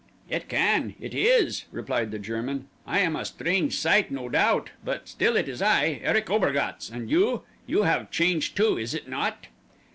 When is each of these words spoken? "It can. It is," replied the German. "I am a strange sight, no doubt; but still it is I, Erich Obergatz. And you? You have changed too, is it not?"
"It 0.31 0.49
can. 0.49 0.95
It 0.99 1.13
is," 1.13 1.65
replied 1.71 2.09
the 2.09 2.17
German. 2.17 2.67
"I 2.87 3.01
am 3.01 3.15
a 3.15 3.23
strange 3.23 3.75
sight, 3.77 4.09
no 4.09 4.29
doubt; 4.29 4.71
but 4.83 5.07
still 5.07 5.35
it 5.37 5.47
is 5.47 5.61
I, 5.61 6.01
Erich 6.03 6.27
Obergatz. 6.27 6.89
And 6.89 7.07
you? 7.07 7.43
You 7.67 7.83
have 7.83 8.09
changed 8.09 8.55
too, 8.57 8.79
is 8.79 8.95
it 8.95 9.07
not?" 9.07 9.45